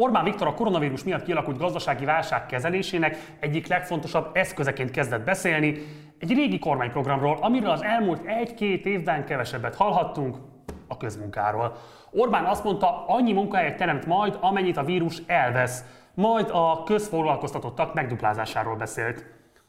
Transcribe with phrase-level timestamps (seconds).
[0.00, 5.78] Orbán Viktor a koronavírus miatt kialakult gazdasági válság kezelésének egyik legfontosabb eszközeként kezdett beszélni,
[6.18, 10.36] egy régi kormányprogramról, amiről az elmúlt egy-két évben kevesebbet hallhattunk,
[10.88, 11.76] a közmunkáról.
[12.10, 15.84] Orbán azt mondta, annyi munkahelyet teremt majd, amennyit a vírus elvesz,
[16.14, 19.24] majd a közfoglalkoztatottak megduplázásáról beszélt.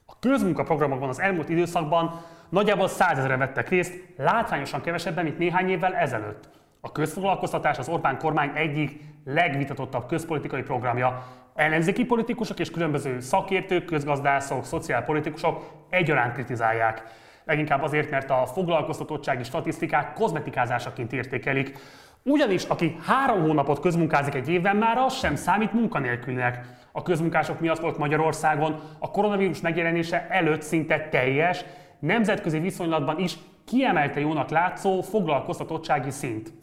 [0.06, 6.61] A közmunkaprogramokban az elmúlt időszakban nagyjából százezre vettek részt, látványosan kevesebben, mint néhány évvel ezelőtt.
[6.82, 11.24] A közfoglalkoztatás az Orbán kormány egyik legvitatottabb közpolitikai programja.
[11.56, 17.04] Ellenzéki politikusok és különböző szakértők, közgazdászok, szociálpolitikusok egyaránt kritizálják.
[17.46, 21.78] Leginkább azért, mert a foglalkoztatottsági statisztikák kozmetikázásaként értékelik.
[22.24, 26.60] Ugyanis aki három hónapot közmunkázik egy évben, már az sem számít munkanélkülinek.
[26.92, 31.66] A közmunkások miatt volt Magyarországon a koronavírus megjelenése előtt szinte teljes,
[32.00, 36.61] nemzetközi viszonylatban is kiemelte jónak látszó foglalkoztatottsági szint.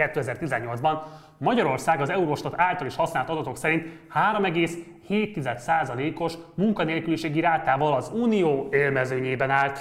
[0.00, 0.98] 2018-ban
[1.38, 9.80] Magyarország az Eurostat által is használt adatok szerint 3,7%-os munkanélküliségi rátával az Unió élmezőnyében állt.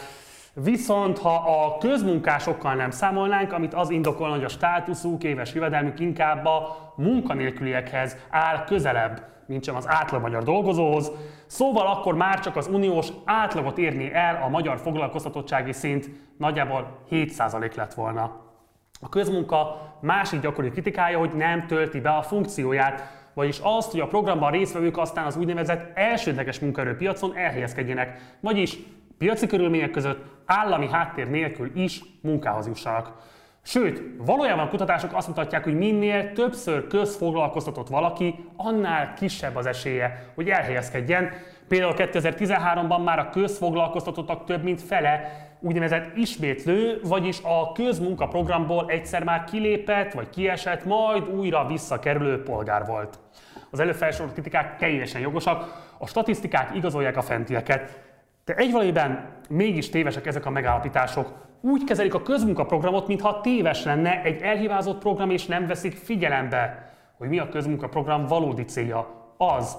[0.53, 6.45] Viszont ha a közmunkásokkal nem számolnánk, amit az indokolna, hogy a státuszuk, éves jövedelmük inkább
[6.45, 11.11] a munkanélküliekhez áll közelebb, mint sem az átlag magyar dolgozóhoz,
[11.45, 17.75] szóval akkor már csak az uniós átlagot érni el a magyar foglalkoztatottsági szint nagyjából 7%
[17.75, 18.48] lett volna.
[18.99, 24.07] A közmunka másik gyakori kritikája, hogy nem tölti be a funkcióját, vagyis azt, hogy a
[24.07, 28.77] programban résztvevők aztán az úgynevezett elsődleges munkaerőpiacon elhelyezkedjenek, vagyis
[29.17, 33.11] piaci körülmények között állami háttér nélkül is munkához jussanak.
[33.61, 40.49] Sőt, valójában kutatások azt mutatják, hogy minél többször közfoglalkoztatott valaki, annál kisebb az esélye, hogy
[40.49, 41.29] elhelyezkedjen.
[41.67, 49.43] Például 2013-ban már a közfoglalkoztatottak több mint fele úgynevezett ismétlő, vagyis a közmunkaprogramból egyszer már
[49.43, 53.19] kilépett, vagy kiesett, majd újra visszakerülő polgár volt.
[53.71, 57.99] Az előfelsorolt kritikák teljesen jogosak, a statisztikák igazolják a fentieket.
[58.45, 61.47] De egyvalójában mégis tévesek ezek a megállapítások.
[61.61, 67.29] Úgy kezelik a közmunkaprogramot, mintha téves lenne egy elhibázott program, és nem veszik figyelembe, hogy
[67.29, 69.33] mi a közmunkaprogram valódi célja.
[69.37, 69.77] Az,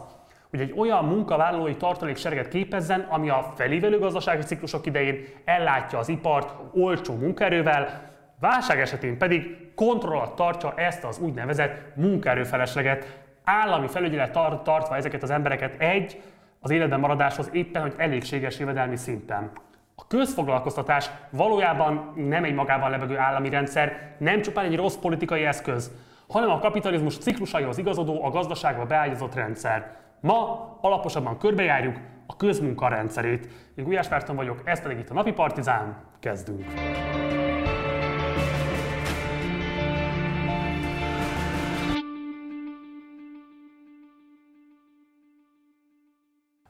[0.50, 6.55] hogy egy olyan munkavállalói tartaléksereget képezzen, ami a felévelő gazdasági ciklusok idején ellátja az ipart
[6.72, 14.62] olcsó munkaerővel, válság esetén pedig kontroll alatt tartja ezt az úgynevezett munkaerőfelesleget, állami felügyelet tar-
[14.62, 16.22] tartva ezeket az embereket egy,
[16.60, 19.50] az életben maradáshoz éppen, hogy elégséges jövedelmi szinten.
[19.94, 25.91] A közfoglalkoztatás valójában nem egy magában lebegő állami rendszer, nem csupán egy rossz politikai eszköz,
[26.28, 29.97] hanem a kapitalizmus ciklusaihoz igazodó, a gazdaságba beágyazott rendszer.
[30.21, 33.49] Ma alaposabban körbejárjuk a közmunka rendszerét.
[33.75, 35.97] Én Gulyás Márton vagyok, ez pedig itt a Napi Partizán.
[36.21, 36.65] Kezdünk!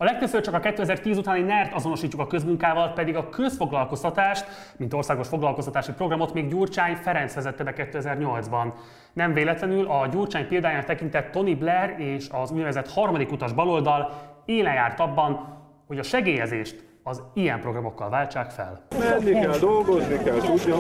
[0.01, 4.45] A legtöbbször csak a 2010 utáni NERT azonosítjuk a közmunkával, pedig a közfoglalkoztatást,
[4.77, 8.73] mint országos foglalkoztatási programot még Gyurcsány Ferenc vezette be 2008-ban.
[9.13, 14.13] Nem véletlenül a Gyurcsány példáján tekintett Tony Blair és az úgynevezett harmadik utas baloldal
[14.45, 18.83] élen járt abban, hogy a segélyezést az ilyen programokkal váltsák fel.
[18.99, 20.77] Menni kell, dolgozni kell, tudja,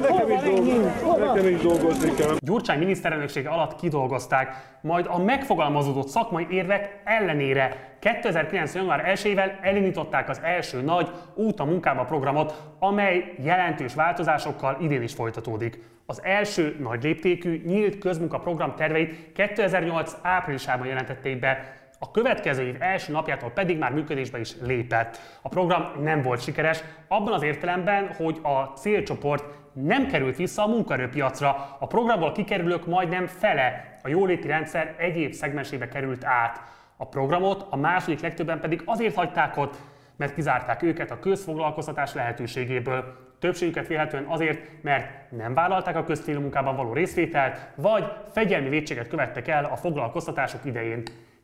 [0.00, 0.76] nekem is, dolgozni,
[1.18, 2.34] nekem is dolgozni kell.
[2.38, 8.74] Gyurcsány miniszterelnöksége alatt kidolgozták, majd a megfogalmazódott szakmai érvek ellenére 2009.
[8.74, 15.14] január 1-ével elindították az első nagy út a munkába programot, amely jelentős változásokkal idén is
[15.14, 15.78] folytatódik.
[16.06, 23.12] Az első nagy léptékű nyílt közmunkaprogram terveit 2008 áprilisában jelentették be, a következő év első
[23.12, 25.18] napjától pedig már működésbe is lépett.
[25.42, 30.66] A program nem volt sikeres, abban az értelemben, hogy a célcsoport nem került vissza a
[30.66, 31.76] munkaerőpiacra.
[31.78, 36.60] A programból kikerülők majdnem fele a jóléti rendszer egyéb szegmensébe került át.
[36.96, 39.76] A programot a második legtöbben pedig azért hagyták ott,
[40.16, 43.22] mert kizárták őket a közfoglalkoztatás lehetőségéből.
[43.38, 49.48] Többségüket vélhetően azért, mert nem vállalták a közfélő munkában való részvételt, vagy fegyelmi védséget követtek
[49.48, 51.02] el a foglalkoztatások idején.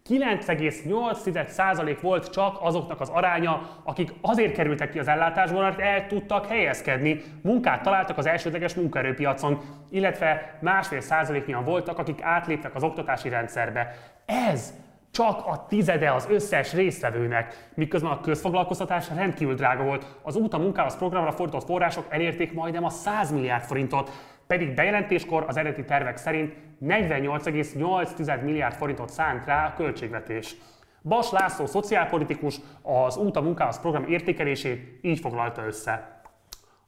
[0.08, 6.46] 9,8% volt csak azoknak az aránya, akik azért kerültek ki az ellátásból, mert el tudtak
[6.46, 9.60] helyezkedni, munkát találtak az elsődleges munkaerőpiacon,
[9.90, 13.94] illetve másfél százaléknyian voltak, akik átléptek az oktatási rendszerbe.
[14.26, 14.74] Ez
[15.10, 20.06] csak a tizede az összes résztvevőnek, miközben a közfoglalkoztatás rendkívül drága volt.
[20.22, 24.10] Az út a munkához programra fordított források elérték majdnem a 100 milliárd forintot,
[24.50, 30.56] pedig bejelentéskor az eredeti tervek szerint 48,8 milliárd forintot szánt rá a költségvetés.
[31.02, 36.20] Bas László szociálpolitikus az út a munkához program értékelését így foglalta össze.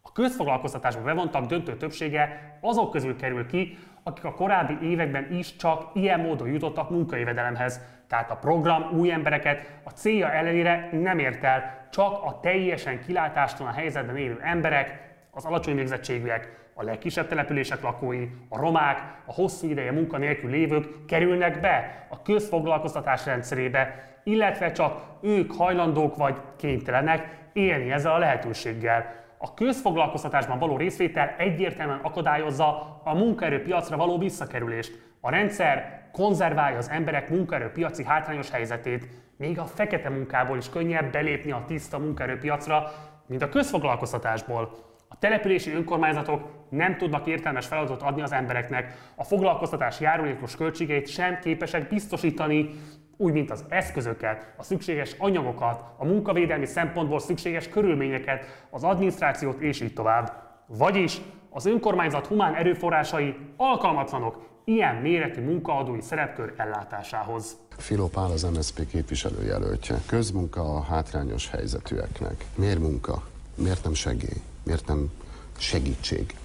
[0.02, 5.90] A közfoglalkoztatásba bevontak döntő többsége azok közül kerül ki, akik a korábbi években is csak
[5.94, 7.80] ilyen módon jutottak munkajövedelemhez.
[8.08, 13.72] Tehát a program új embereket a célja ellenére nem ért el, csak a teljesen kilátástalan
[13.72, 19.92] helyzetben élő emberek, az alacsony végzettségűek, a legkisebb települések lakói, a romák, a hosszú ideje
[19.92, 28.12] munkanélkül lévők kerülnek be a közfoglalkoztatás rendszerébe, illetve csak ők hajlandók vagy kénytelenek élni ezzel
[28.12, 29.20] a lehetőséggel.
[29.38, 34.92] A közfoglalkoztatásban való részvétel egyértelműen akadályozza a munkaerőpiacra való visszakerülést.
[35.20, 41.50] A rendszer konzerválja az emberek munkaerőpiaci hátrányos helyzetét, még a fekete munkából is könnyebb belépni
[41.50, 42.92] a tiszta munkaerőpiacra,
[43.26, 44.91] mint a közfoglalkoztatásból.
[45.22, 51.88] Települési önkormányzatok nem tudnak értelmes feladatot adni az embereknek, a foglalkoztatás járulékos költségeit sem képesek
[51.88, 52.70] biztosítani,
[53.16, 59.80] úgy, mint az eszközöket, a szükséges anyagokat, a munkavédelmi szempontból szükséges körülményeket, az adminisztrációt és
[59.80, 60.32] így tovább.
[60.66, 61.20] Vagyis
[61.50, 67.56] az önkormányzat humán erőforrásai alkalmatlanok ilyen méretű munkaadói szerepkör ellátásához.
[67.76, 69.96] Filó Pál az MSZP képviselőjelöltje.
[70.06, 72.44] Közmunka a hátrányos helyzetűeknek.
[72.54, 73.30] Miért munka?
[73.54, 74.42] Miért nem segély?
[74.62, 75.10] Miért nem
[75.58, 76.36] segítség?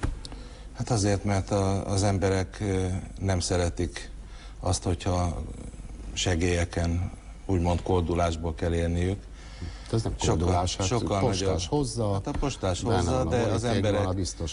[0.74, 2.64] Hát azért, mert a, az emberek
[3.20, 4.12] nem szeretik
[4.60, 5.42] azt, hogyha
[6.14, 7.12] segélyeken
[7.46, 9.20] úgymond koldulásból kell élniük.
[9.92, 11.62] Ez nem koldulás, sokkal, hát sokkal postás nagyobb.
[11.70, 12.14] hozza.
[12.14, 14.08] Hát a postás hozza, de az emberek,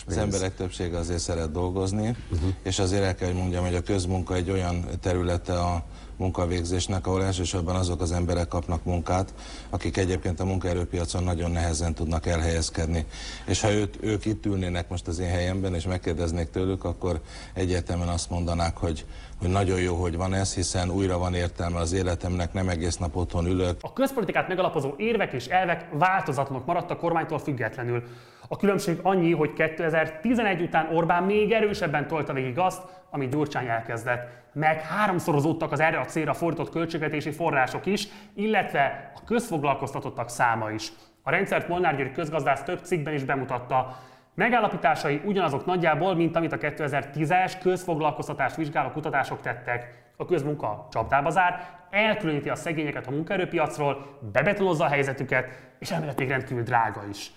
[0.07, 2.49] az emberek többsége azért szeret dolgozni, uh-huh.
[2.63, 5.85] és azért el kell, hogy mondjam, hogy a közmunka egy olyan területe a
[6.17, 9.35] munkavégzésnek, ahol elsősorban azok az emberek kapnak munkát,
[9.71, 13.07] akik egyébként a munkaerőpiacon nagyon nehezen tudnak elhelyezkedni.
[13.47, 17.21] És ha őt, ők itt ülnének most az én helyemben, és megkérdeznék tőlük, akkor
[17.55, 19.05] egyértelműen azt mondanák, hogy
[19.45, 23.17] hogy nagyon jó, hogy van ez, hiszen újra van értelme az életemnek, nem egész nap
[23.17, 23.77] otthon ülök.
[23.81, 28.03] A közpolitikát megalapozó érvek és elvek változatlanok maradtak kormánytól függetlenül.
[28.49, 34.29] A különbség annyi, hogy 2011 után Orbán még erősebben tolta végig azt, amit Gyurcsány elkezdett.
[34.53, 40.93] Meg háromszorozódtak az erre a célra fordított költségvetési források is, illetve a közfoglalkoztatottak száma is.
[41.23, 43.97] A rendszert Molnár György közgazdász több cikkben is bemutatta.
[44.35, 50.03] Megállapításai ugyanazok nagyjából, mint amit a 2010-es közfoglalkoztatást vizsgáló kutatások tettek.
[50.17, 55.49] A közmunka csapdába zár, elkülöníti a szegényeket a munkaerőpiacról, bebetonozza a helyzetüket,
[55.79, 57.31] és elméletileg rendkívül drága is.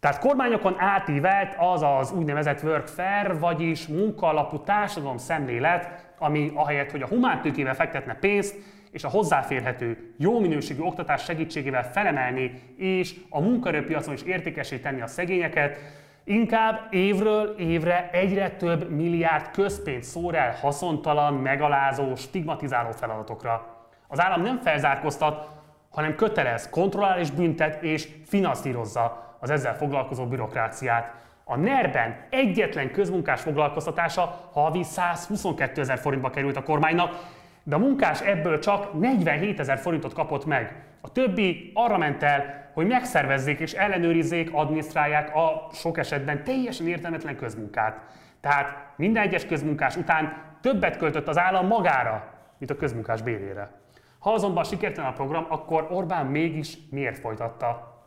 [0.00, 7.06] Tehát kormányokon átívelt az az úgynevezett workfare, vagyis munkaalapú társadalom szemlélet, ami ahelyett, hogy a
[7.06, 8.56] humántőkével fektetne pénzt,
[8.90, 15.06] és a hozzáférhető, jó minőségű oktatás segítségével felemelni, és a munkaerőpiacon is értékesé tenni a
[15.06, 15.76] szegényeket,
[16.24, 23.76] inkább évről évre egyre több milliárd közpénzt szór el haszontalan, megalázó, stigmatizáló feladatokra.
[24.08, 25.48] Az állam nem felzárkoztat,
[25.90, 31.14] hanem kötelez, kontrollál és büntet és finanszírozza az ezzel foglalkozó bürokráciát.
[31.44, 37.14] A NER-ben egyetlen közmunkás foglalkoztatása havi 122 ezer forintba került a kormánynak,
[37.62, 40.82] de a munkás ebből csak 47 ezer forintot kapott meg.
[41.00, 47.36] A többi arra ment el, hogy megszervezzék és ellenőrizzék, adminisztrálják a sok esetben teljesen értelmetlen
[47.36, 48.00] közmunkát.
[48.40, 53.70] Tehát minden egyes közmunkás után többet költött az állam magára, mint a közmunkás bérére.
[54.18, 57.97] Ha azonban sikertelen a program, akkor Orbán mégis miért folytatta?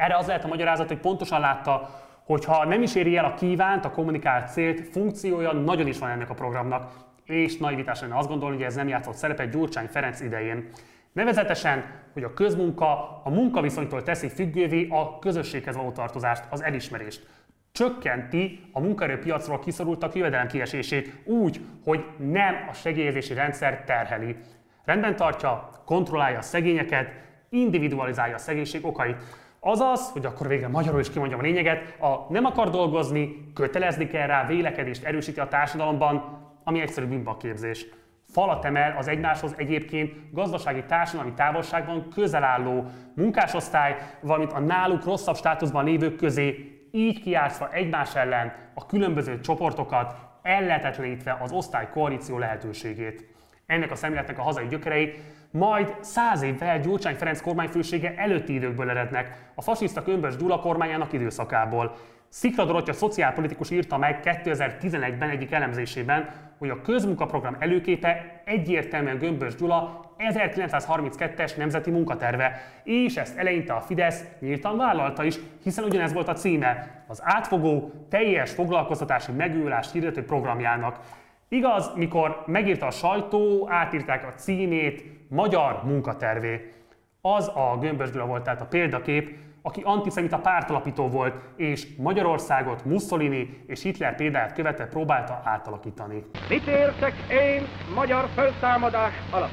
[0.00, 1.90] Erre az lehet a magyarázat, hogy pontosan látta,
[2.24, 6.10] hogy ha nem is éri el a kívánt, a kommunikált célt, funkciója nagyon is van
[6.10, 6.92] ennek a programnak,
[7.24, 10.68] és naivitás lenne azt gondolni, hogy ez nem játszott szerepet Gyurcsány Ferenc idején.
[11.12, 17.26] Nevezetesen, hogy a közmunka a munkaviszonytól teszi függővé a közösséghez való tartozást, az elismerést.
[17.72, 24.36] Csökkenti a munkaerőpiacról kiszorultak jövedelem kiesését úgy, hogy nem a segélyezési rendszer terheli.
[24.84, 27.12] Rendben tartja, kontrollálja a szegényeket,
[27.48, 29.16] individualizálja a szegénység okait.
[29.60, 34.26] Azaz, hogy akkor végre magyarul is kimondjam a lényeget, a nem akar dolgozni, kötelezni kell
[34.26, 37.86] rá, vélekedést erősíti a társadalomban, ami egyszerű bimbaképzés.
[38.28, 45.36] Falat emel az egymáshoz egyébként gazdasági társadalmi távolságban közel álló munkásosztály, valamint a náluk rosszabb
[45.36, 53.24] státuszban lévők közé, így kiátszva egymás ellen a különböző csoportokat, ellehetetlenítve az osztály koalíció lehetőségét.
[53.66, 55.14] Ennek a szemléletnek a hazai gyökerei
[55.50, 61.96] majd száz évvel Gyurcsány Ferenc kormányfősége előtti időkből erednek, a fasiszta Kömbös Gyula kormányának időszakából.
[62.28, 66.28] Szikra Dorottya szociálpolitikus írta meg 2011-ben egyik elemzésében,
[66.58, 74.24] hogy a közmunkaprogram előképe egyértelműen Gömbös Gyula 1932-es nemzeti munkaterve, és ezt eleinte a Fidesz
[74.40, 81.00] nyíltan vállalta is, hiszen ugyanez volt a címe, az átfogó, teljes foglalkoztatási megújulást hirdető programjának.
[81.48, 86.72] Igaz, mikor megírta a sajtó, átírták a címét, magyar munkatervé.
[87.20, 93.64] Az a Gömbös Gyula volt tehát a példakép, aki antiszemita pártalapító volt, és Magyarországot Mussolini
[93.66, 96.24] és Hitler példáját követve próbálta átalakítani.
[96.48, 99.50] Mit értek én magyar feltámadás alatt?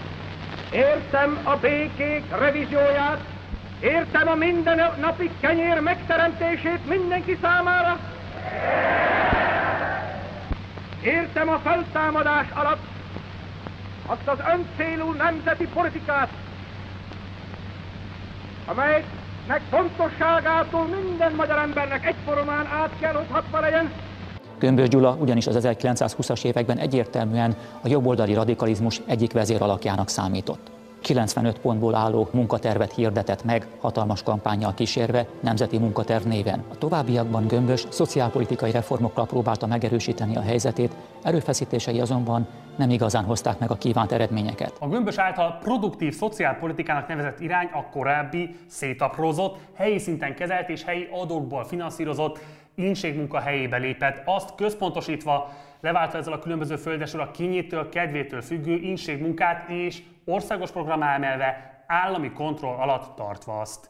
[0.73, 3.19] Értem a békék revízióját,
[3.81, 7.99] értem a minden napi kenyér megteremtését mindenki számára,
[11.03, 12.96] értem a feltámadás alatt
[14.07, 16.29] azt az öncélú nemzeti politikát,
[18.65, 23.91] amelynek fontosságától minden magyar embernek egyformán át kell hozhatva legyen.
[24.59, 30.71] Gömbös Gyula ugyanis az 1920-as években egyértelműen a jobboldali radikalizmus egyik vezéralakjának számított.
[31.01, 36.63] 95 pontból álló munkatervet hirdetett meg, hatalmas kampányjal kísérve, Nemzeti Munkaterv néven.
[36.71, 43.71] A továbbiakban Gömbös szociálpolitikai reformokkal próbálta megerősíteni a helyzetét, erőfeszítései azonban nem igazán hozták meg
[43.71, 44.73] a kívánt eredményeket.
[44.79, 51.07] A Gömbös által produktív szociálpolitikának nevezett irány a korábbi szétaprózott, helyi szinten kezelt és helyi
[51.11, 52.39] adókból finanszírozott
[52.75, 55.49] ínségmunka helyébe lépett, azt központosítva
[55.81, 62.31] leváltva ezzel a különböző földesről a kényétől, kedvétől függő ínségmunkát és országos program emelve állami
[62.31, 63.89] kontroll alatt tartva azt.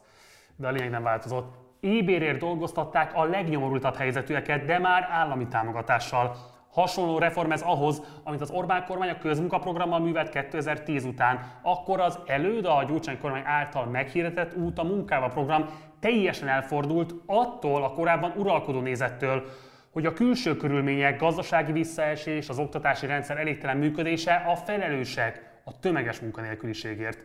[0.56, 1.56] De a lényeg nem változott.
[1.80, 6.36] Ébérért dolgoztatták a legnyomorultabb helyzetűeket, de már állami támogatással.
[6.78, 11.52] Hasonló reform ez ahhoz, amit az Orbán kormány a közmunkaprogrammal művelt 2010 után.
[11.62, 15.66] Akkor az előd a Gyurcsány kormány által meghirdetett út a munkába program
[16.00, 19.44] teljesen elfordult attól a korábban uralkodó nézettől,
[19.90, 26.20] hogy a külső körülmények, gazdasági visszaesés, az oktatási rendszer elégtelen működése a felelősek a tömeges
[26.20, 27.18] munkanélküliségért.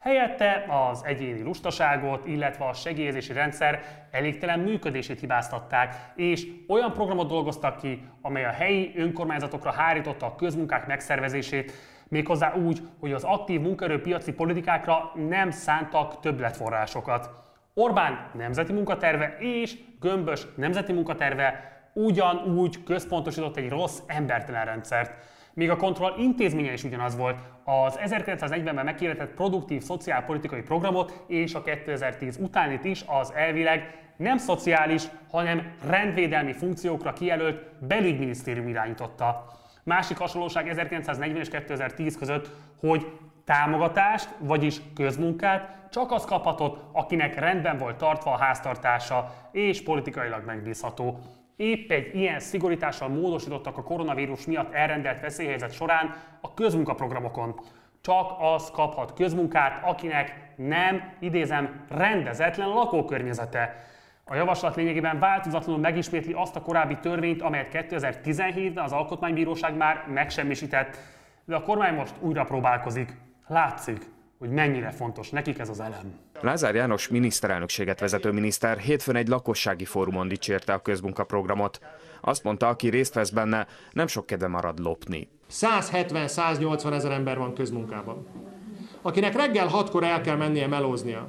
[0.00, 7.76] Helyette az egyéni lustaságot, illetve a segélyezési rendszer elégtelen működését hibáztatták, és olyan programot dolgoztak
[7.76, 11.72] ki, amely a helyi önkormányzatokra hárította a közmunkák megszervezését,
[12.08, 17.30] méghozzá úgy, hogy az aktív munkaerőpiaci politikákra nem szántak többletforrásokat.
[17.74, 25.12] Orbán nemzeti munkaterve és Gömbös nemzeti munkaterve ugyanúgy központosított egy rossz, embertelen rendszert.
[25.54, 31.62] Míg a kontroll intézménye is ugyanaz volt, az 1940-ben meghirdetett produktív szociálpolitikai programot és a
[31.62, 39.46] 2010 utánit is az elvileg nem szociális, hanem rendvédelmi funkciókra kijelölt belügyminisztérium irányította.
[39.82, 43.06] Másik hasonlóság 1940 és 2010 között, hogy
[43.44, 51.18] támogatást, vagyis közmunkát csak az kaphatott, akinek rendben volt tartva a háztartása és politikailag megbízható.
[51.60, 57.60] Épp egy ilyen szigorítással módosítottak a koronavírus miatt elrendelt veszélyhelyzet során a közmunkaprogramokon.
[58.00, 63.84] Csak az kaphat közmunkát, akinek nem, idézem, rendezetlen lakókörnyezete.
[64.24, 70.96] A javaslat lényegében változatlanul megismétli azt a korábbi törvényt, amelyet 2017-ben az Alkotmánybíróság már megsemmisített,
[71.44, 73.16] de a kormány most újra próbálkozik.
[73.46, 74.06] Látszik,
[74.40, 76.18] hogy mennyire fontos nekik ez az elem.
[76.40, 81.80] Lázár János miniszterelnökséget vezető miniszter hétfőn egy lakossági fórumon dicsérte a közmunkaprogramot.
[82.20, 85.28] Azt mondta, aki részt vesz benne, nem sok kedve marad lopni.
[85.50, 88.26] 170-180 ezer ember van közmunkában.
[89.02, 91.28] Akinek reggel hatkor el kell mennie melóznia,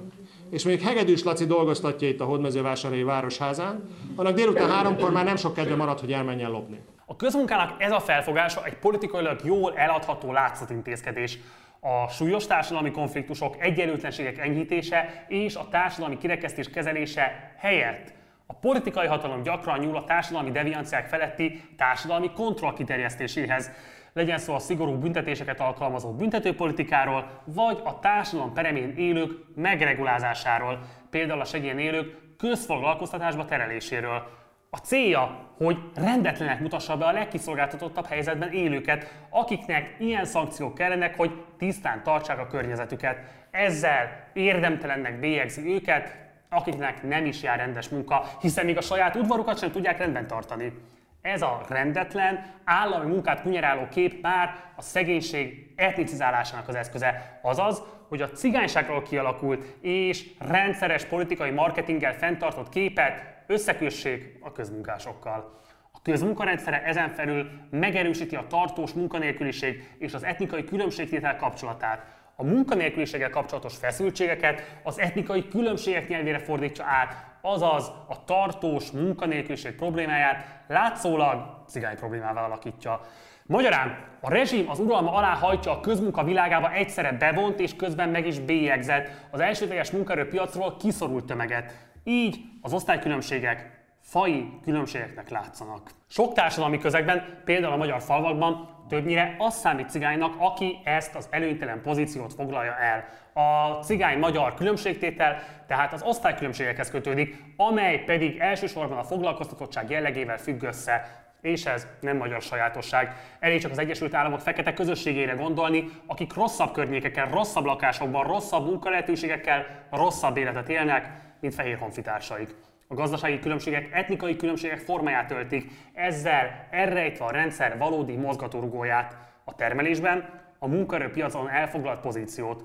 [0.49, 3.83] és mondjuk Hegedűs Laci dolgoztatja itt a Hódmezővásárhelyi Városházán,
[4.15, 6.81] annak délután háromkor már nem sok kedve marad, hogy elmenjen lopni.
[7.05, 11.39] A közmunkának ez a felfogása egy politikailag jól eladható látszatintézkedés.
[11.83, 18.13] A súlyos társadalmi konfliktusok, egyenlőtlenségek enyhítése és a társadalmi kirekesztés kezelése helyett
[18.51, 23.71] a politikai hatalom gyakran nyúl a társadalmi devianciák feletti társadalmi kontroll kiterjesztéséhez.
[24.13, 31.45] Legyen szó a szigorú büntetéseket alkalmazó büntetőpolitikáról, vagy a társadalom peremén élők megregulázásáról, például a
[31.45, 34.27] segélyen élők közfoglalkoztatásba tereléséről.
[34.73, 41.43] A célja, hogy rendetlenek mutassa be a legkiszolgáltatottabb helyzetben élőket, akiknek ilyen szankciók kellenek, hogy
[41.57, 43.17] tisztán tartsák a környezetüket.
[43.49, 46.17] Ezzel érdemtelennek bélyegzi őket,
[46.49, 50.73] akiknek nem is jár rendes munka, hiszen még a saját udvarukat sem tudják rendben tartani.
[51.21, 57.39] Ez a rendetlen, állami munkát kunyeráló kép már a szegénység etnicizálásának az eszköze.
[57.41, 65.59] Azaz, hogy a cigányságról kialakult és rendszeres politikai marketinggel fenntartott képet összekössék a közmunkásokkal.
[65.91, 72.19] A közmunkarendszere ezen felül megerősíti a tartós munkanélküliség és az etnikai különbségtétel kapcsolatát.
[72.35, 80.45] A munkanélküliséggel kapcsolatos feszültségeket az etnikai különbségek nyelvére fordítsa át, azaz a tartós munkanélküliség problémáját
[80.67, 83.01] látszólag cigány problémával alakítja.
[83.45, 88.27] Magyarán a rezsim az uralma alá hajtja a közmunka világába egyszerre bevont és közben meg
[88.27, 91.90] is bélyegzett az elsődleges munkaerőpiacról kiszorult tömeget.
[92.03, 95.89] Így az osztálykülönbségek fai különbségeknek látszanak.
[96.07, 101.81] Sok társadalmi közegben, például a magyar falvakban többnyire az számít cigánynak, aki ezt az előnytelen
[101.81, 103.05] pozíciót foglalja el.
[103.43, 111.21] A cigány-magyar különbségtétel tehát az osztálykülönbségekhez kötődik, amely pedig elsősorban a foglalkoztatottság jellegével függ össze
[111.41, 113.15] és ez nem magyar sajátosság.
[113.39, 119.65] Elég csak az Egyesült Államok fekete közösségére gondolni, akik rosszabb környékeken, rosszabb lakásokban, rosszabb munkalehetőségekkel,
[119.91, 121.09] rosszabb életet élnek,
[121.41, 122.55] mint fehér honfitársaik.
[122.87, 130.29] A gazdasági különbségek etnikai különbségek formáját öltik, ezzel elrejtve a rendszer valódi mozgatórugóját a termelésben,
[130.59, 132.63] a munkaerőpiacon elfoglalt pozíciót.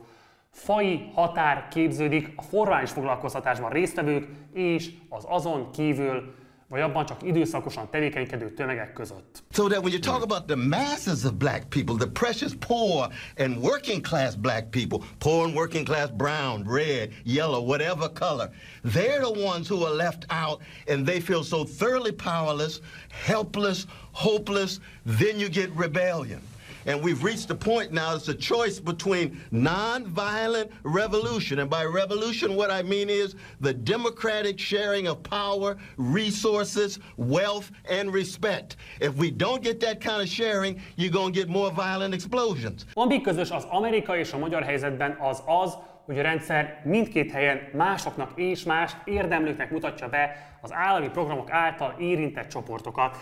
[0.50, 6.34] Fai határ képződik a formális foglalkoztatásban résztvevők és az azon kívül
[6.68, 9.42] vagy abban csak időszakosan tevékenykedő tömegek között.
[9.50, 13.08] So that when you talk about the masses of black people, the precious poor
[13.38, 18.50] and working class black people, poor and working class brown, red, yellow, whatever color,
[18.82, 24.80] they're the ones who are left out and they feel so thoroughly powerless, helpless, hopeless,
[25.04, 26.40] then you get rebellion.
[26.86, 31.58] And we've reached a point now, it's a choice between nonviolent revolution.
[31.58, 38.14] And by revolution, what I mean is the democratic sharing of power, resources, wealth, and
[38.14, 38.76] respect.
[39.00, 42.86] If we don't get that kind of sharing, you're going to get more violent explosions.
[42.94, 45.74] Ami közös az Amerika és a magyar helyzetben az az,
[46.04, 51.94] hogy a rendszer mindkét helyen másoknak és más érdemlőknek mutatja be az állami programok által
[51.98, 53.16] érintett csoportokat.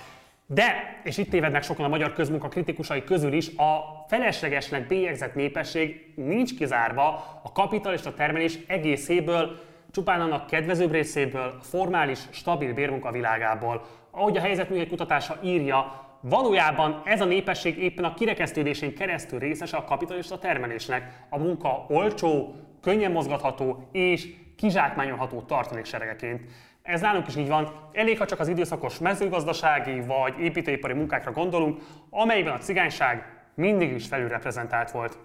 [0.47, 6.13] De, és itt tévednek sokan a magyar közmunka kritikusai közül is, a feleslegesnek bélyegzett népesség
[6.17, 9.59] nincs kizárva a kapitalista termelés egészéből,
[9.91, 13.87] csupán annak kedvezőbb részéből, formális, stabil bérmunka világából.
[14.11, 19.85] Ahogy a helyzetműhely kutatása írja, Valójában ez a népesség éppen a kirekesztődésén keresztül részese a
[19.85, 21.25] kapitalista termelésnek.
[21.29, 26.43] A munka olcsó, könnyen mozgatható és kizsákmányolható tartalékseregeként.
[26.85, 27.91] Ez nálunk is így van.
[27.93, 33.25] Elég, ha csak az időszakos mezőgazdasági vagy építőipari munkákra gondolunk, amelyben a cigányság
[33.55, 35.19] mindig is felülreprezentált volt.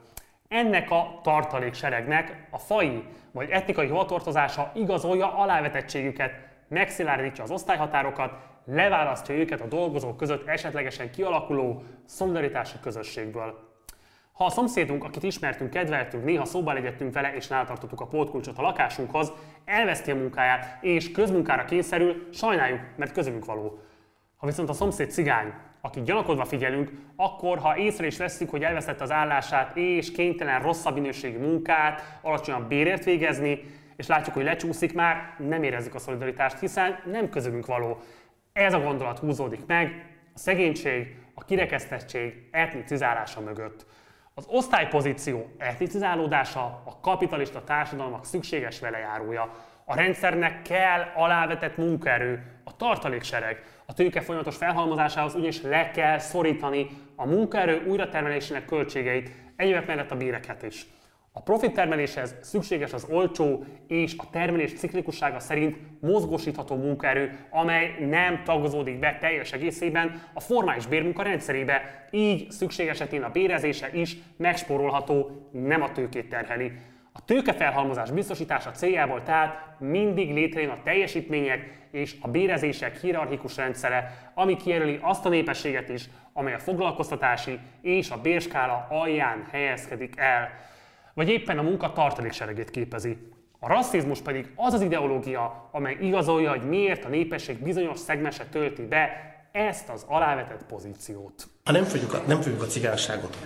[0.48, 6.32] Ennek a tartalékseregnek a fai vagy etnikai hovatartozása igazolja alávetettségüket,
[6.68, 8.34] megszilárdítja az osztályhatárokat,
[8.66, 13.69] leválasztja őket a dolgozók között esetlegesen kialakuló szolidaritási közösségből.
[14.40, 18.62] Ha a szomszédunk, akit ismertünk, kedveltünk, néha szóba legyettünk vele és nátartottuk a pótkulcsot a
[18.62, 19.32] lakásunkhoz,
[19.66, 23.80] elveszti a munkáját és közmunkára kényszerül, sajnáljuk, mert közülünk való.
[24.38, 29.04] Ha viszont a szomszéd cigány, akit gyanakodva figyelünk, akkor ha észre is veszünk, hogy elvesztette
[29.04, 33.64] az állását és kénytelen rosszabb minőségű munkát, alacsonyabb bérért végezni,
[33.96, 38.00] és látjuk, hogy lecsúszik már, nem érezzük a szolidaritást, hiszen nem közülünk való.
[38.54, 43.86] Ez a gondolat húzódik meg a szegénység, a kirekesztettség etnicizálása mögött.
[44.40, 49.54] Az osztálypozíció etnicizálódása a kapitalista társadalmak szükséges velejárója.
[49.86, 53.64] A rendszernek kell alávetett munkaerő, a tartaléksereg.
[53.86, 60.16] A tőke folyamatos felhalmozásához ugyanis le kell szorítani a munkaerő újratermelésének költségeit, egyébként mellett a
[60.16, 60.86] béreket is.
[61.40, 68.44] A profit termeléshez szükséges az olcsó és a termelés ciklikussága szerint mozgósítható munkaerő, amely nem
[68.44, 75.50] tagozódik be teljes egészében a formális bérmunka rendszerébe, így szükség esetén a bérezése is megspórolható,
[75.52, 76.72] nem a tőkét terheli.
[77.12, 84.56] A tőkefelhalmozás biztosítása céljából tehát mindig létrejön a teljesítmények és a bérezések hierarchikus rendszere, ami
[84.56, 90.50] kijelöli azt a népességet is, amely a foglalkoztatási és a bérskála alján helyezkedik el
[91.20, 93.18] vagy éppen a munka tartalékseregét képezi.
[93.60, 98.82] A rasszizmus pedig az az ideológia, amely igazolja, hogy miért a népesség bizonyos szegmese tölti
[98.82, 101.48] be ezt az alávetett pozíciót.
[101.64, 103.38] Ha nem fogjuk a, nem fogjuk a cigányságot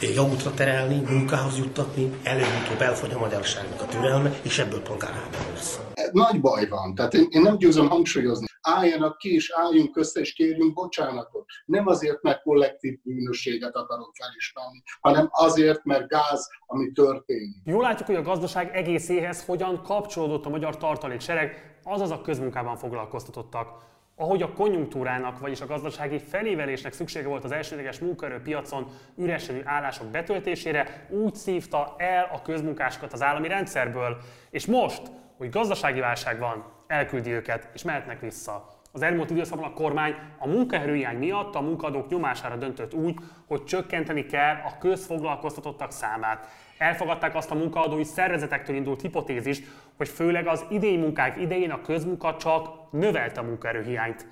[0.00, 5.80] javútra terelni, munkához juttatni, előbb-utóbb elfogy a magyarságnak a türelme, és ebből polgárháború lesz.
[6.12, 10.32] Nagy baj van, tehát én, én nem győzöm hangsúlyozni álljanak ki, és álljunk össze, és
[10.32, 11.44] kérjünk bocsánatot.
[11.64, 17.56] Nem azért, mert kollektív bűnösséget akarok felismerni, hanem azért, mert gáz, ami történik.
[17.64, 23.86] Jól látjuk, hogy a gazdaság egészéhez hogyan kapcsolódott a magyar tartaléksereg, azaz a közmunkában foglalkoztatottak.
[24.20, 31.06] Ahogy a konjunktúrának, vagyis a gazdasági felévelésnek szüksége volt az elsődleges munkaerőpiacon üresedő állások betöltésére,
[31.10, 34.16] úgy szívta el a közmunkásokat az állami rendszerből.
[34.50, 35.02] És most,
[35.36, 38.76] hogy gazdasági válság van, elküldi őket, és mehetnek vissza.
[38.92, 43.14] Az elmúlt időszakban a kormány a munkaerőhiány miatt a munkadók nyomására döntött úgy,
[43.46, 46.48] hogy csökkenteni kell a közfoglalkoztatottak számát.
[46.78, 49.66] Elfogadták azt a munkaadói szervezetektől indult hipotézist,
[49.98, 54.26] hogy főleg az idei munkák idején a közmunka csak növelte a munkaerőhiányt.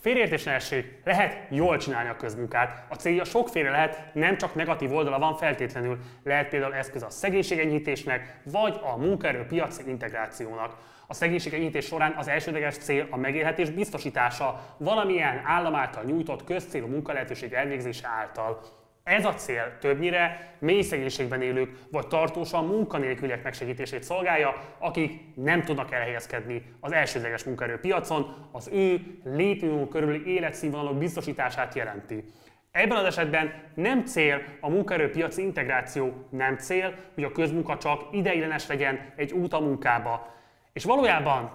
[0.00, 0.58] Félreértés ne
[1.04, 2.84] lehet jól csinálni a közmunkát.
[2.88, 5.98] A célja sokféle lehet, nem csak negatív oldala van feltétlenül.
[6.24, 10.76] Lehet például eszköz a szegénységenyhítésnek, vagy a munkaerőpiaci integrációnak.
[11.06, 16.86] A szegénység enyhítés során az elsődleges cél a megélhetés biztosítása valamilyen állam által nyújtott közcélú
[16.86, 18.60] munkalehetőség elvégzése által.
[19.08, 25.92] Ez a cél többnyire mély szegénységben élők vagy tartósan munkanélküliek megsegítését szolgálja, akik nem tudnak
[25.92, 32.24] elhelyezkedni az elsődleges munkaerőpiacon, az ő létünk körüli életszínvonalok biztosítását jelenti.
[32.70, 38.66] Ebben az esetben nem cél a munkaerőpiaci integráció, nem cél, hogy a közmunka csak ideiglenes
[38.66, 40.34] legyen egy út a munkába.
[40.72, 41.52] És valójában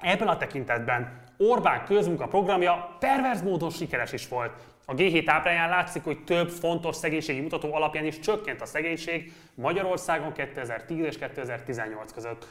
[0.00, 4.52] ebben a tekintetben Orbán közmunka programja perverz módon sikeres is volt.
[4.90, 10.32] A G7 ábráján látszik, hogy több fontos szegénységi mutató alapján is csökkent a szegénység Magyarországon
[10.32, 12.46] 2010 és 2018 között.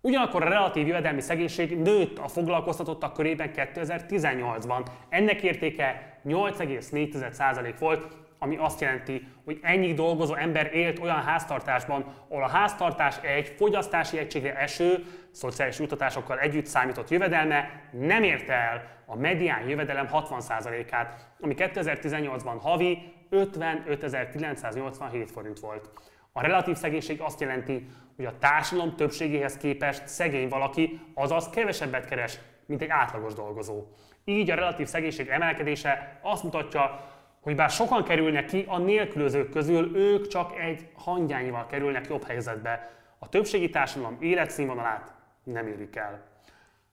[0.00, 4.86] Ugyanakkor a relatív jövedelmi szegénység nőtt a foglalkoztatottak körében 2018-ban.
[5.08, 12.44] Ennek értéke 8,4% volt, ami azt jelenti, hogy ennyi dolgozó ember élt olyan háztartásban, ahol
[12.44, 19.16] a háztartás egy fogyasztási egységre eső, szociális jutatásokkal együtt számított jövedelme nem érte el a
[19.16, 25.90] medián jövedelem 60%-át, ami 2018-ban havi 55.987 forint volt.
[26.32, 32.38] A relatív szegénység azt jelenti, hogy a társadalom többségéhez képest szegény valaki, azaz kevesebbet keres,
[32.66, 33.84] mint egy átlagos dolgozó.
[34.24, 37.10] Így a relatív szegénység emelkedése azt mutatja,
[37.42, 42.90] hogy bár sokan kerülnek ki, a nélkülözők közül ők csak egy hangyányival kerülnek jobb helyzetbe.
[43.18, 46.22] A többségi társadalom életszínvonalát nem érik el.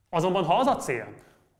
[0.09, 1.07] Azonban ha az a cél,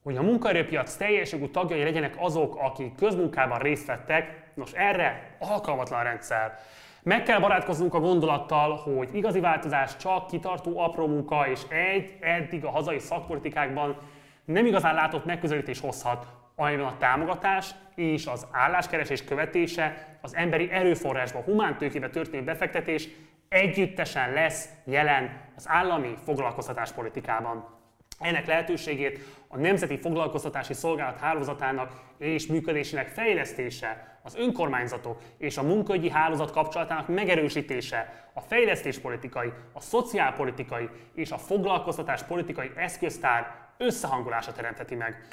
[0.03, 6.03] hogy a munkaerőpiac teljes jogú tagjai legyenek azok, akik közmunkában részt vettek, nos erre alkalmatlan
[6.03, 6.57] rendszer.
[7.03, 12.65] Meg kell barátkoznunk a gondolattal, hogy igazi változás csak kitartó apró munka és egy eddig
[12.65, 13.97] a hazai szakpolitikákban
[14.45, 16.27] nem igazán látott megközelítés hozhat,
[16.59, 23.07] amelyben a támogatás és az álláskeresés követése, az emberi erőforrásba, humántőkébe történő befektetés
[23.49, 27.77] együttesen lesz jelen az állami foglalkoztatáspolitikában.
[28.19, 36.09] Ennek lehetőségét a Nemzeti Foglalkoztatási Szolgálat hálózatának és működésének fejlesztése, az önkormányzatok és a munkaügyi
[36.09, 45.27] hálózat kapcsolatának megerősítése, a fejlesztéspolitikai, a szociálpolitikai és a foglalkoztatáspolitikai eszköztár összehangolása teremtheti meg.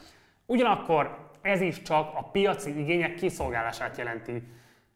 [0.47, 4.43] Ugyanakkor ez is csak a piaci igények kiszolgálását jelenti.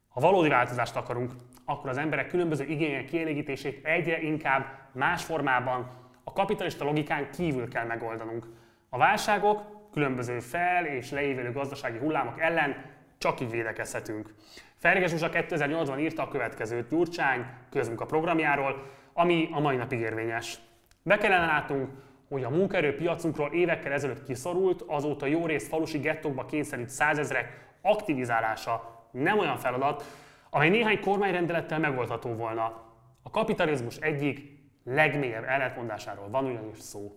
[0.08, 1.32] Ha valódi változást akarunk,
[1.64, 5.90] akkor az emberek különböző igények kielégítését egyre inkább más formában,
[6.24, 8.46] a kapitalista logikán kívül kell megoldanunk.
[8.88, 12.84] A válságok, különböző fel- és leívelő gazdasági hullámok ellen
[13.18, 14.34] csak így védekezhetünk.
[14.76, 20.58] Ferges Zsuzsa 2008-ban írta a következőt Gyurcsány közmunka programjáról, ami a mai napig érvényes.
[21.02, 21.90] Be kellene látnunk,
[22.30, 29.38] hogy a munkaerőpiacunkról évekkel ezelőtt kiszorult, azóta jó rész falusi gettókba kényszerült százezrek aktivizálása nem
[29.38, 30.04] olyan feladat,
[30.50, 32.82] amely néhány kormányrendelettel megoldható volna.
[33.22, 37.12] A kapitalizmus egyik legmélyebb ellentmondásáról van ugyanis szó.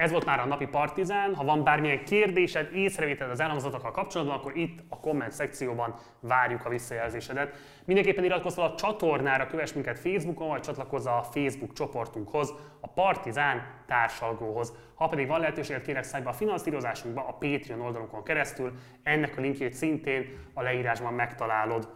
[0.00, 1.34] Ez volt már a napi Partizán.
[1.34, 6.68] Ha van bármilyen kérdésed, észrevételed az elhangzatokkal kapcsolatban, akkor itt a komment szekcióban várjuk a
[6.68, 7.56] visszajelzésedet.
[7.84, 13.62] Mindenképpen iratkozz fel a csatornára, kövess minket Facebookon, vagy csatlakozz a Facebook csoportunkhoz, a Partizán
[13.86, 14.72] társalgóhoz.
[14.94, 19.40] Ha pedig van lehetőséget, kérek szállj be a finanszírozásunkba a Patreon oldalunkon keresztül, ennek a
[19.40, 21.88] linkjét szintén a leírásban megtalálod.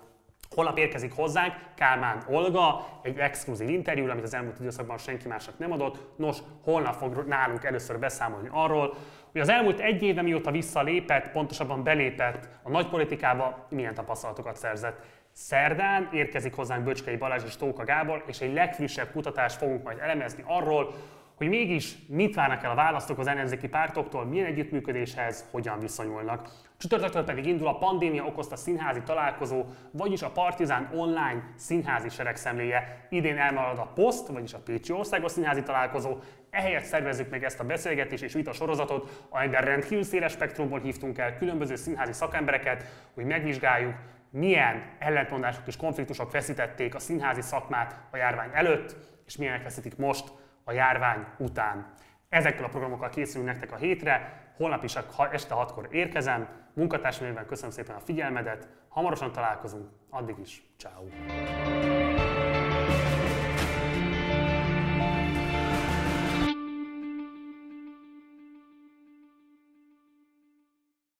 [0.54, 5.72] Holnap érkezik hozzánk Kálmán Olga, egy exkluzív interjú, amit az elmúlt időszakban senki másnak nem
[5.72, 5.98] adott.
[6.16, 8.94] Nos, holnap fog nálunk először beszámolni arról,
[9.32, 15.00] hogy az elmúlt egy éve mióta visszalépett, pontosabban belépett a nagypolitikába, milyen tapasztalatokat szerzett.
[15.32, 20.44] Szerdán érkezik hozzánk Böcskei Balázs és Tóka Gábor, és egy legfrissebb kutatást fogunk majd elemezni
[20.46, 20.94] arról,
[21.44, 26.48] hogy mégis mit várnak el a választók az ellenzéki pártoktól, milyen együttműködéshez hogyan viszonyulnak.
[26.76, 33.06] Csütörtöktől pedig indul a pandémia okozta színházi találkozó, vagyis a Partizán online színházi seregszemléje.
[33.10, 36.16] Idén elmarad a POST, vagyis a Pécsi Országos Színházi Találkozó.
[36.50, 41.36] Ehelyett szervezzük meg ezt a beszélgetés és vita sorozatot, amelyben rendkívül széles spektrumból hívtunk el
[41.36, 43.94] különböző színházi szakembereket, hogy megvizsgáljuk,
[44.30, 50.32] milyen ellentmondások és konfliktusok feszítették a színházi szakmát a járvány előtt, és milyenek feszítik most
[50.64, 51.92] a járvány után.
[52.28, 54.96] Ezekkel a programokkal készülünk nektek a hétre, holnap is
[55.30, 56.48] este 6-kor érkezem.
[56.72, 61.02] Munkatársam köszönöm szépen a figyelmedet, hamarosan találkozunk, addig is, ciao.